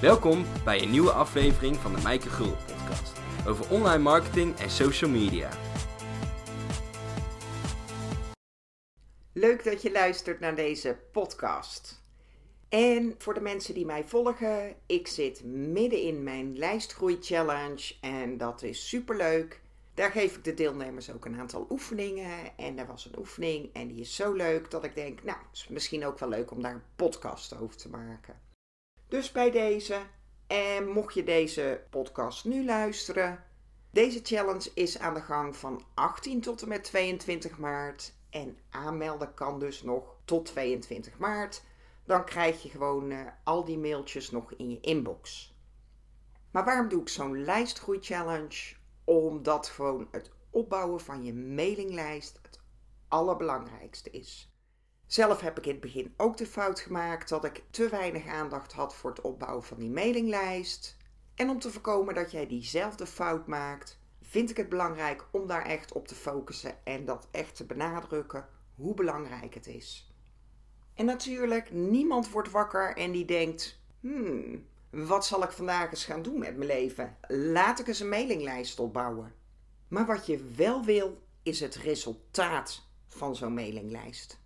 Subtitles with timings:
[0.00, 5.10] Welkom bij een nieuwe aflevering van de Mijke Gul podcast over online marketing en social
[5.10, 5.50] media.
[9.32, 12.02] Leuk dat je luistert naar deze podcast.
[12.68, 18.36] En voor de mensen die mij volgen, ik zit midden in mijn lijstgroei challenge en
[18.36, 19.60] dat is superleuk.
[19.94, 22.56] Daar geef ik de deelnemers ook een aantal oefeningen.
[22.56, 25.56] En er was een oefening en die is zo leuk dat ik denk, nou, het
[25.56, 28.48] is misschien ook wel leuk om daar een podcast over te maken.
[29.10, 30.00] Dus bij deze,
[30.46, 33.44] en mocht je deze podcast nu luisteren,
[33.90, 38.12] deze challenge is aan de gang van 18 tot en met 22 maart.
[38.28, 41.62] En aanmelden kan dus nog tot 22 maart.
[42.04, 45.54] Dan krijg je gewoon uh, al die mailtjes nog in je inbox.
[46.50, 48.74] Maar waarom doe ik zo'n lijstgroei challenge?
[49.04, 52.60] Omdat gewoon het opbouwen van je mailinglijst het
[53.08, 54.49] allerbelangrijkste is.
[55.10, 58.72] Zelf heb ik in het begin ook de fout gemaakt dat ik te weinig aandacht
[58.72, 60.96] had voor het opbouwen van die mailinglijst.
[61.34, 65.64] En om te voorkomen dat jij diezelfde fout maakt, vind ik het belangrijk om daar
[65.64, 70.12] echt op te focussen en dat echt te benadrukken hoe belangrijk het is.
[70.94, 76.22] En natuurlijk, niemand wordt wakker en die denkt: hmm, wat zal ik vandaag eens gaan
[76.22, 77.16] doen met mijn leven?
[77.28, 79.34] Laat ik eens een mailinglijst opbouwen.
[79.88, 84.38] Maar wat je wel wil, is het resultaat van zo'n mailinglijst.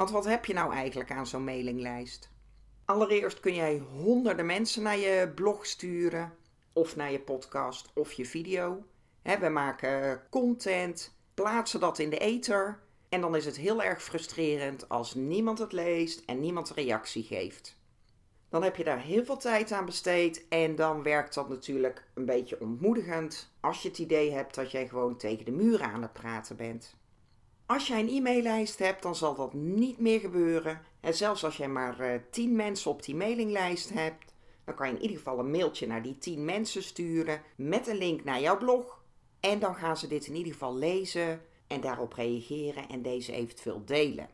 [0.00, 2.30] Want wat heb je nou eigenlijk aan zo'n mailinglijst?
[2.84, 6.32] Allereerst kun jij honderden mensen naar je blog sturen,
[6.72, 8.84] of naar je podcast of je video.
[9.22, 12.80] we maken content, plaatsen dat in de ether.
[13.08, 17.78] En dan is het heel erg frustrerend als niemand het leest en niemand reactie geeft.
[18.48, 22.24] Dan heb je daar heel veel tijd aan besteed en dan werkt dat natuurlijk een
[22.24, 26.12] beetje ontmoedigend als je het idee hebt dat jij gewoon tegen de muur aan het
[26.12, 26.98] praten bent.
[27.70, 30.82] Als jij een e-maillijst hebt, dan zal dat niet meer gebeuren.
[31.00, 34.32] En zelfs als jij maar uh, eh, 10 mensen op die mailinglijst hebt,
[34.64, 37.96] dan kan je in ieder geval een mailtje naar die 10 mensen sturen met een
[37.96, 39.02] link naar jouw blog.
[39.40, 43.84] En dan gaan ze dit in ieder geval lezen en daarop reageren en deze eventueel
[43.84, 44.28] delen.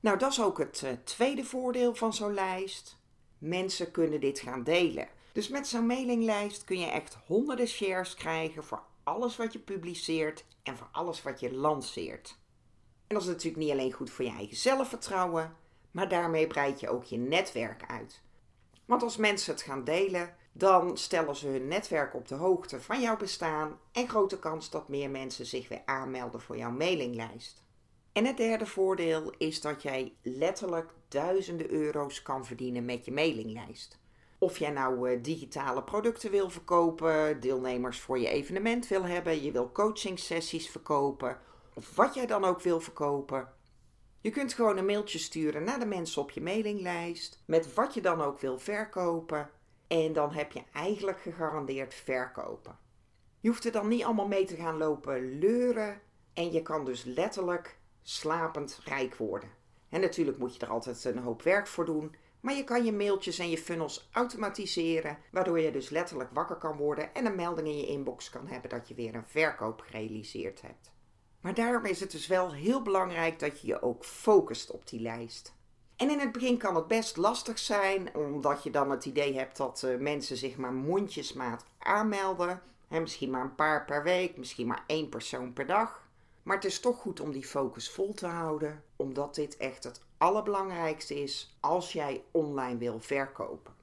[0.00, 2.96] Nou, dat is ook het uh, tweede voordeel van zo'n lijst.
[3.38, 5.08] Mensen kunnen dit gaan delen.
[5.32, 10.44] Dus met zo'n mailinglijst kun je echt honderden shares krijgen voor alles wat je publiceert
[10.62, 12.40] en voor alles wat je lanceert.
[13.12, 15.56] En dat is natuurlijk niet alleen goed voor je eigen zelfvertrouwen,
[15.90, 18.22] maar daarmee breid je ook je netwerk uit.
[18.84, 23.00] Want als mensen het gaan delen, dan stellen ze hun netwerk op de hoogte van
[23.00, 27.62] jouw bestaan en grote kans dat meer mensen zich weer aanmelden voor jouw mailinglijst.
[28.12, 33.98] En het derde voordeel is dat jij letterlijk duizenden euro's kan verdienen met je mailinglijst.
[34.38, 39.52] Of jij nou uh, digitale producten wil verkopen, deelnemers voor je evenement wil hebben, je
[39.52, 41.38] wil coaching sessies verkopen
[41.74, 43.48] of wat jij dan ook wil verkopen.
[44.20, 48.00] Je kunt gewoon een mailtje sturen naar de mensen op je mailinglijst met wat je
[48.00, 49.50] dan ook wil verkopen.
[49.86, 52.78] En dan heb je eigenlijk gegarandeerd verkopen.
[53.40, 56.00] Je hoeft er dan niet allemaal mee te gaan lopen leuren.
[56.32, 59.50] En je kan dus letterlijk slapend rijk worden.
[59.88, 62.14] En natuurlijk moet je er altijd een hoop werk voor doen.
[62.40, 66.76] Maar je kan je mailtjes en je funnels automatiseren, waardoor je dus letterlijk wakker kan
[66.76, 70.62] worden en een melding in je inbox kan hebben dat je weer een verkoop gerealiseerd
[70.62, 70.90] hebt.
[71.42, 75.00] Maar daarom is het dus wel heel belangrijk dat je je ook focust op die
[75.00, 75.54] lijst.
[75.96, 79.56] En in het begin kan het best lastig zijn, omdat je dan het idee hebt
[79.56, 82.62] dat uh, mensen zich maar mondjesmaat aanmelden.
[82.88, 86.08] Misschien maar een paar per week, misschien maar één persoon per dag.
[86.42, 90.00] Maar het is toch goed om die focus vol te houden, omdat dit echt het
[90.18, 93.74] allerbelangrijkste is als jij online wil verkopen.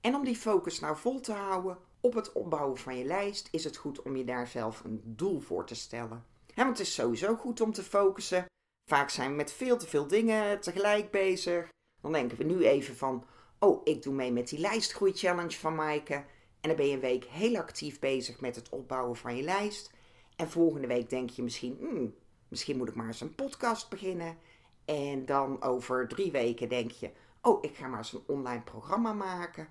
[0.00, 3.64] En om die focus nou vol te houden op het opbouwen van je lijst, is
[3.64, 6.24] het goed om je daar zelf een doel voor te stellen.
[6.62, 8.44] Want het is sowieso goed om te focussen.
[8.90, 11.68] Vaak zijn we met veel te veel dingen tegelijk bezig.
[12.00, 13.26] Dan denken we nu even van,
[13.58, 16.14] oh, ik doe mee met die lijstgroei challenge van Maaike.
[16.60, 19.90] En dan ben je een week heel actief bezig met het opbouwen van je lijst.
[20.36, 22.14] En volgende week denk je misschien, hmm,
[22.48, 24.38] misschien moet ik maar eens een podcast beginnen.
[24.84, 27.10] En dan over drie weken denk je,
[27.42, 29.68] oh, ik ga maar eens een online programma maken.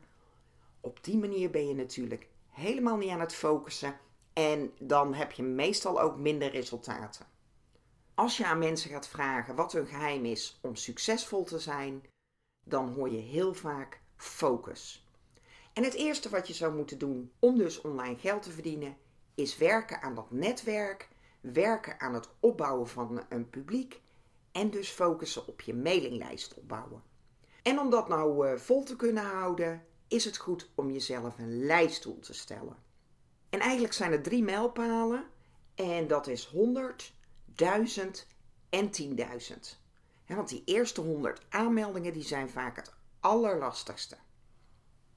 [0.81, 4.00] Op die manier ben je natuurlijk helemaal niet aan het focussen.
[4.33, 7.25] En dan heb je meestal ook minder resultaten.
[8.13, 12.03] Als je aan mensen gaat vragen wat hun geheim is om succesvol te zijn,
[12.63, 15.07] dan hoor je heel vaak focus.
[15.74, 18.97] En het eerste wat je zou moeten doen om dus online geld te verdienen,
[19.35, 21.09] is werken aan dat netwerk,
[21.41, 24.01] werken aan het opbouwen van een publiek
[24.51, 27.03] en dus focussen op je mailinglijst opbouwen.
[27.63, 31.65] En om dat nou uh, vol te kunnen houden, is het goed om jezelf een
[31.65, 32.77] lijstdoel te stellen.
[33.53, 35.25] En eigenlijk zijn er drie mijlpalen
[35.75, 37.13] en dat is 100,
[37.45, 38.27] 1000
[38.69, 39.77] en 10.000.
[40.27, 44.17] want die eerste 100 aanmeldingen die zijn vaak het allerlastigste.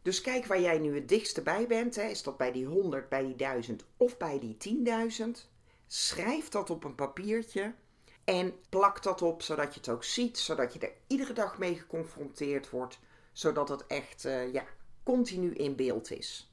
[0.02, 1.94] Dus kijk waar jij nu het dichtste bij bent.
[1.94, 2.02] Hè.
[2.02, 4.84] Is dat bij die 100, bij die 1000 of bij die
[5.22, 5.26] 10.000?
[5.86, 7.74] Schrijf dat op een papiertje
[8.24, 11.74] en plak dat op zodat je het ook ziet, zodat je er iedere dag mee
[11.74, 12.98] geconfronteerd wordt,
[13.32, 14.64] zodat het echt uh, ja,
[15.02, 16.50] continu in beeld is.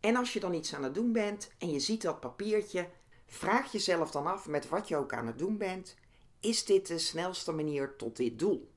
[0.00, 2.88] En als je dan iets aan het doen bent en je ziet dat papiertje,
[3.26, 5.96] vraag jezelf dan af met wat je ook aan het doen bent:
[6.40, 8.70] is dit de snelste manier tot dit doel?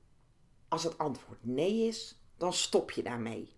[0.68, 3.56] Als het antwoord nee is, dan stop je daarmee.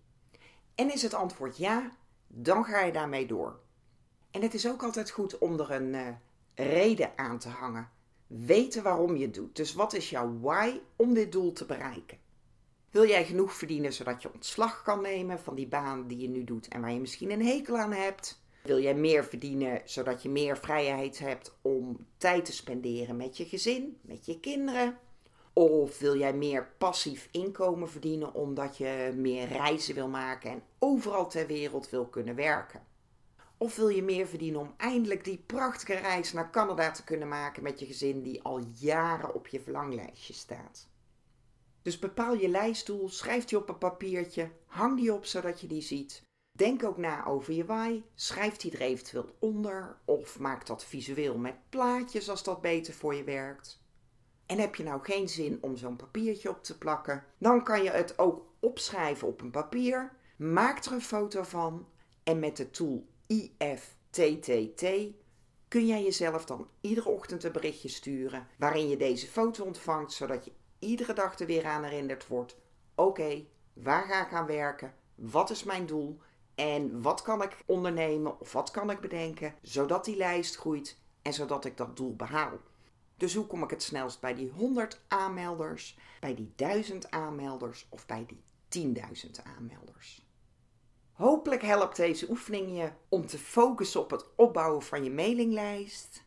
[0.75, 1.91] En is het antwoord ja,
[2.27, 3.59] dan ga je daarmee door.
[4.31, 6.07] En het is ook altijd goed om er een uh,
[6.53, 7.89] reden aan te hangen.
[8.27, 9.55] Weten waarom je het doet.
[9.55, 12.17] Dus wat is jouw why om dit doel te bereiken?
[12.95, 16.43] Wil jij genoeg verdienen zodat je ontslag kan nemen van die baan die je nu
[16.43, 18.41] doet en waar je misschien een hekel aan hebt?
[18.63, 23.45] Wil jij meer verdienen zodat je meer vrijheid hebt om tijd te spenderen met je
[23.45, 24.97] gezin, met je kinderen?
[25.53, 31.29] Of wil jij meer passief inkomen verdienen omdat je meer reizen wil maken en overal
[31.29, 32.83] ter wereld wil kunnen werken?
[33.57, 37.63] Of wil je meer verdienen om eindelijk die prachtige reis naar Canada te kunnen maken
[37.63, 40.93] met je gezin die al jaren op je verlanglijstje staat?
[41.85, 45.81] Dus bepaal je lijstdoel, schrijf die op een papiertje, hang die op zodat je die
[45.81, 46.21] ziet.
[46.57, 51.37] Denk ook na over je why, schrijf die er eventueel onder of maak dat visueel
[51.37, 53.81] met plaatjes als dat beter voor je werkt.
[54.45, 57.89] En heb je nou geen zin om zo'n papiertje op te plakken, dan kan je
[57.89, 61.87] het ook opschrijven op een papier, maak er een foto van
[62.23, 64.85] en met de tool IFTTT
[65.67, 70.45] kun jij jezelf dan iedere ochtend een berichtje sturen waarin je deze foto ontvangt, zodat
[70.45, 70.51] je
[70.85, 72.57] iedere dag er weer aan herinnerd wordt:
[72.95, 74.93] oké, waar ga ik aan werken?
[75.15, 76.19] Wat is mijn doel?
[76.55, 81.33] En wat kan ik ondernemen of wat kan ik bedenken zodat die lijst groeit en
[81.33, 82.57] zodat ik dat doel behaal?
[83.17, 88.05] Dus hoe kom ik het snelst bij die 100 aanmelders, bij die 1000 aanmelders of
[88.05, 88.25] bij
[88.69, 90.25] die 10.000 aanmelders?
[91.11, 96.24] Hopelijk helpt deze oefening je om te focussen op het opbouwen van je mailinglijst.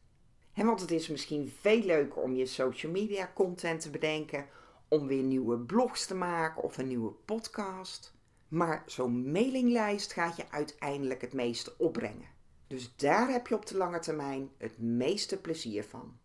[0.58, 4.46] En want het is misschien veel leuker om je social media content te bedenken,
[4.88, 8.14] om weer nieuwe blogs te maken of een nieuwe podcast.
[8.48, 12.28] Maar zo'n mailinglijst gaat je uiteindelijk het meeste opbrengen.
[12.66, 16.18] Dus daar heb je op de lange termijn het meeste plezier van.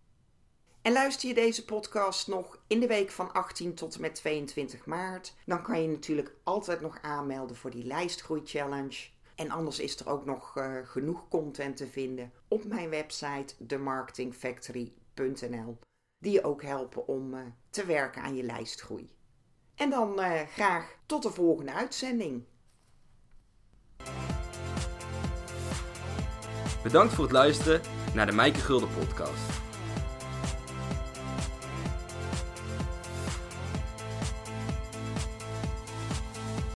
[0.81, 4.86] En luister je deze podcast nog in de week van 18 tot en met 22
[4.86, 9.07] maart, dan kan je natuurlijk altijd nog aanmelden voor die lijstgroei challenge.
[9.35, 15.77] En anders is er ook nog uh, genoeg content te vinden op mijn website themarketingfactory.nl,
[16.18, 17.39] die je ook helpen om uh,
[17.69, 19.12] te werken aan je lijstgroei.
[19.75, 22.45] En dan uh, graag tot de volgende uitzending.
[26.83, 27.81] Bedankt voor het luisteren
[28.13, 29.72] naar de Mijke Gulden podcast.